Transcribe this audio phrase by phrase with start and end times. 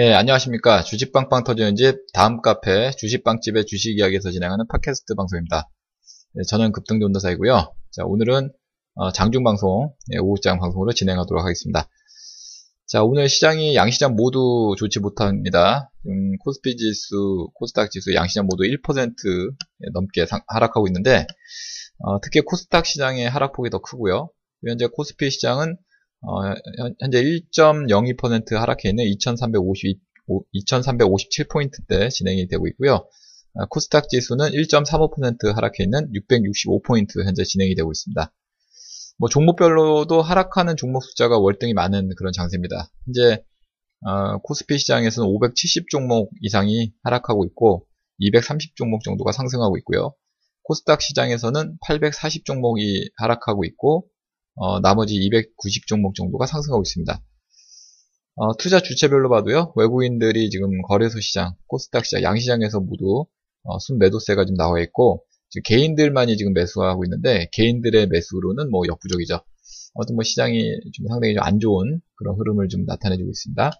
[0.00, 0.82] 네, 안녕하십니까.
[0.82, 5.68] 주식빵빵 터지는 집, 다음 카페, 주식빵집의 주식 이야기에서 진행하는 팟캐스트 방송입니다.
[6.32, 7.74] 네, 저는 급등전도사이고요.
[7.90, 8.50] 자, 오늘은
[8.94, 11.86] 어, 장중 방송, 네, 오후장 방송으로 진행하도록 하겠습니다.
[12.86, 15.90] 자, 오늘 시장이 양시장 모두 좋지 못합니다.
[16.06, 19.12] 음, 코스피 지수, 코스닥 지수, 양시장 모두 1%
[19.92, 21.26] 넘게 상, 하락하고 있는데,
[21.98, 24.30] 어, 특히 코스닥 시장의 하락폭이 더 크고요.
[24.66, 25.76] 현재 코스피 시장은
[26.22, 26.42] 어,
[27.00, 29.98] 현재 1.02% 하락해 있는 2350,
[30.54, 33.06] 2357포인트대 진행이 되고 있고요.
[33.54, 38.32] 아, 코스닥 지수는 1.35% 하락해 있는 665포인트 현재 진행이 되고 있습니다.
[39.18, 42.90] 뭐 종목별로도 하락하는 종목 숫자가 월등히 많은 그런 장세입니다.
[43.04, 43.44] 현재
[44.02, 47.86] 어, 코스피 시장에서는 570 종목 이상이 하락하고 있고
[48.18, 50.14] 230 종목 정도가 상승하고 있고요.
[50.62, 54.06] 코스닥 시장에서는 840 종목이 하락하고 있고
[54.56, 57.22] 어, 나머지 290 종목 정도가 상승하고 있습니다.
[58.36, 63.26] 어, 투자 주체별로 봐도요, 외국인들이 지금 거래소 시장, 코스닥 시장, 양시장에서 모두
[63.64, 65.24] 어, 순매도세가 지금 나와 있고,
[65.64, 69.40] 개인들만이 지금 매수하고 있는데, 개인들의 매수로는 뭐 역부족이죠.
[69.94, 73.70] 아무튼 뭐 시장이 좀 상당히 좀 안 좋은 그런 흐름을 좀 나타내주고 있습니다.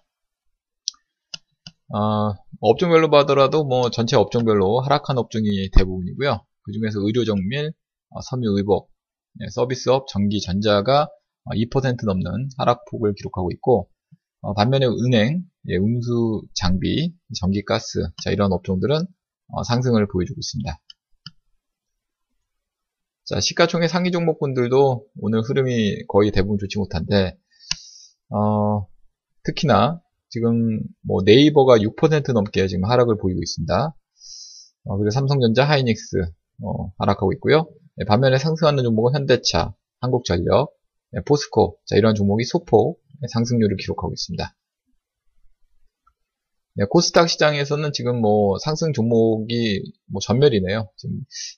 [1.93, 6.45] 어, 업종별로 봐더라도 뭐 전체 업종별로 하락한 업종이 대부분이고요.
[6.63, 7.73] 그 중에서 의료 정밀,
[8.09, 9.00] 어, 섬유 의복, 네,
[9.51, 11.09] 서비스업, 전기, 전자가
[11.45, 13.89] 2% 넘는 하락폭을 기록하고 있고
[14.41, 19.05] 어, 반면에 은행, 예, 운수, 장비, 전기, 가스 자 이런 업종들은
[19.49, 20.81] 어, 상승을 보여주고 있습니다.
[23.25, 27.37] 자 시가총액 상위 종목군들도 오늘 흐름이 거의 대부분 좋지 못한데
[28.29, 28.87] 어,
[29.43, 33.95] 특히나 지금 뭐 네이버가 6% 넘게 지금 하락을 보이고 있습니다.
[34.85, 36.17] 어, 그리고 삼성전자, 하이닉스
[36.63, 37.67] 어, 하락하고 있고요.
[38.01, 40.73] 네, 반면에 상승하는 종목은 현대차, 한국전력,
[41.11, 42.99] 네, 포스코 자, 이런 종목이 소폭
[43.31, 44.55] 상승률을 기록하고 있습니다.
[46.77, 50.89] 네, 코스닥 시장에서는 지금 뭐 상승 종목이 뭐 전멸이네요.
[50.97, 51.15] 지금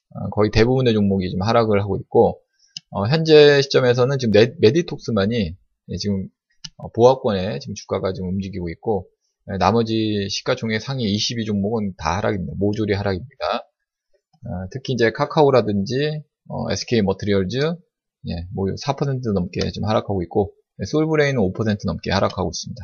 [0.10, 2.42] 어, 거의 대부분의 종목이 지금 하락을 하고 있고
[2.90, 5.56] 어, 현재 시점에서는 지금 메, 메디톡스만이
[5.88, 6.28] 네, 지금
[6.76, 9.08] 어, 보합권에 지금 주가가 지금 움직이고 있고
[9.46, 12.52] 네, 나머지 시가총액 상위 22 종목은 다 하락입니다.
[12.58, 13.60] 모조리 하락입니다.
[14.46, 17.58] 어, 특히 이제 카카오라든지 어, SK 머트리얼즈
[18.28, 22.82] 예, 뭐 4% 넘게 좀 하락하고 있고 예, 솔브레인은 5% 넘게 하락하고 있습니다.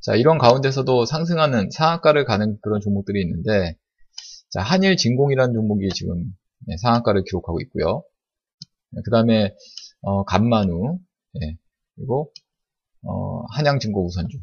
[0.00, 3.76] 자, 이런 가운데서도 상승하는 상한가를 가는 그런 종목들이 있는데
[4.50, 6.24] 자, 한일진공이라는 종목이 지금
[6.70, 8.04] 예, 상한가를 기록하고 있고요.
[8.96, 9.54] 예, 그 다음에
[10.02, 10.98] 어, 간만우
[11.42, 11.56] 예,
[11.96, 12.32] 그리고
[13.02, 14.38] 어, 한양증권 우선주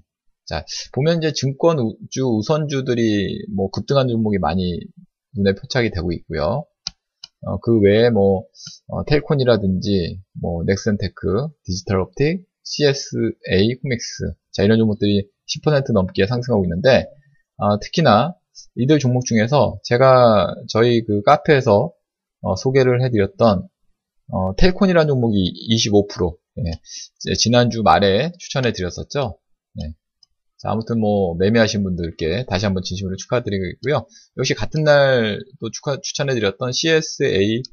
[0.46, 4.80] 자, 보면 이제 증권주 우선주들이 뭐 급등한 종목이 많이
[5.36, 6.66] 눈에 포착이 되고 있고요.
[7.44, 8.46] 어, 그 외에 뭐
[8.88, 15.28] 어, 텔콘이라든지 뭐 넥슨테크, 디지털옵틱, CSA, 코믹스 자 이런 종목들이
[15.66, 17.08] 10% 넘게 상승하고 있는데
[17.58, 18.36] 어, 특히나
[18.76, 21.92] 이들 종목 중에서 제가 저희 그 카페에서
[22.42, 23.68] 어, 소개를 해드렸던
[24.32, 29.38] 어, 텔콘이라는 종목이 25% 예, 지난주 말에 추천해 드렸었죠.
[30.64, 34.06] 아무튼 뭐 매매하신 분들께 다시 한번 진심으로 축하드리고요.
[34.38, 37.64] 역시 같은 날 또 축하 추천해드렸던 CSA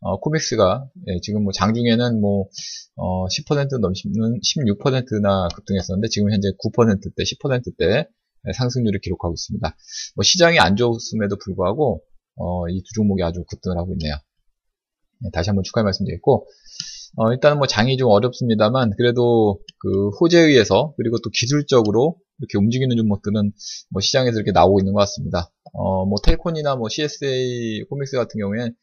[0.00, 2.48] 어, 코믹스가 예, 지금 뭐 장중에는 뭐
[2.96, 8.08] 어, 10% 넘는 16%나 급등했었는데 지금 현재 9%대, 10%대
[8.54, 9.76] 상승률을 기록하고 있습니다.
[10.14, 12.02] 뭐 시장이 안 좋음에도 불구하고
[12.36, 14.14] 어, 이 두 종목이 아주 급등을 하고 있네요.
[15.24, 16.46] 예, 다시 한번 축하 말씀드리고
[17.16, 22.96] 어, 일단은 뭐 장이 좀 어렵습니다만 그래도 그 호재에 의해서 그리고 또 기술적으로 이렇게 움직이는
[22.96, 23.52] 종목들은
[23.90, 25.50] 뭐 시장에서 이렇게 나오고 있는 것 같습니다.
[25.72, 28.74] 어, 뭐 텔콘이나 뭐 CSA 코믹스 같은 경우에는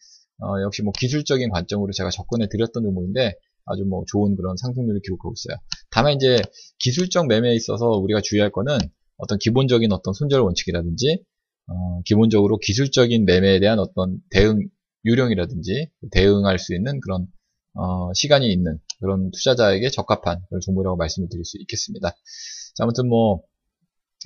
[0.42, 3.34] 어, 역시 뭐 기술적인 관점으로 제가 접근해 드렸던 종목인데
[3.66, 5.58] 아주 뭐 좋은 그런 상승률을 기록하고 있어요.
[5.90, 6.42] 다만 이제
[6.80, 8.78] 기술적 매매에 있어서 우리가 주의할 거는
[9.18, 11.24] 어떤 기본적인 어떤 손절 원칙이라든지
[11.68, 14.68] 어, 기본적으로 기술적인 매매에 대한 어떤 대응
[15.06, 17.28] 유령이라든지 대응할 수 있는 그런
[17.76, 22.10] 어, 시간이 있는 그런 투자자에게 적합한 그런 종목이라고 말씀을 드릴 수 있겠습니다.
[22.74, 23.42] 자, 아무튼 뭐,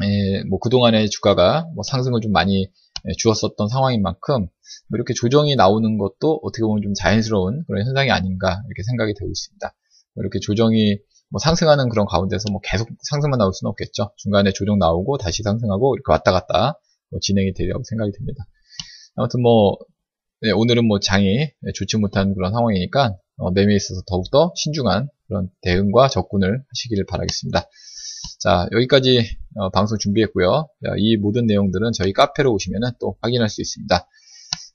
[0.03, 4.41] 예, 뭐 그동안의 주가가 뭐 상승을 좀 많이 예, 주었었던 상황인 만큼
[4.89, 9.29] 뭐 이렇게 조정이 나오는 것도 어떻게 보면 좀 자연스러운 그런 현상이 아닌가 이렇게 생각이 되고
[9.31, 9.73] 있습니다.
[10.13, 10.99] 뭐 이렇게 조정이
[11.29, 14.11] 뭐 상승하는 그런 가운데서 뭐 계속 상승만 나올 수는 없겠죠.
[14.17, 18.45] 중간에 조정 나오고 다시 상승하고 이렇게 왔다 갔다 뭐 진행이 되리라고 생각이 듭니다.
[19.15, 19.77] 아무튼 뭐
[20.41, 26.09] 네, 오늘은 뭐 장이 좋지 못한 그런 상황이니까 어, 매매에 있어서 더욱더 신중한 그런 대응과
[26.09, 27.69] 접근을 하시기를 바라겠습니다.
[28.39, 29.25] 자, 여기까지
[29.55, 30.69] 어, 방송 준비했고요.
[30.85, 34.07] 자, 이 모든 내용들은 저희 카페로 오시면 또 확인할 수 있습니다.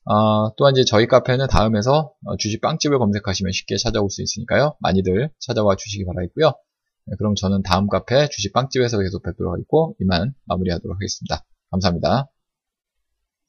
[0.05, 4.77] 어, 또한 이제 저희 카페는 다음에서 어, 주식 빵집을 검색하시면 쉽게 찾아올 수 있으니까요.
[4.81, 6.53] 많이들 찾아와 주시기 바라겠고요.
[7.07, 11.45] 네, 그럼 저는 다음 카페 주식 빵집에서 계속 뵙도록 하겠고 이만 마무리하도록 하겠습니다.
[11.71, 12.32] 감사합니다.